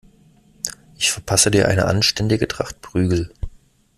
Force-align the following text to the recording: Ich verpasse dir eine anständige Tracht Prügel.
Ich 0.97 1.11
verpasse 1.11 1.51
dir 1.51 1.67
eine 1.67 1.85
anständige 1.85 2.47
Tracht 2.47 2.81
Prügel. 2.81 3.31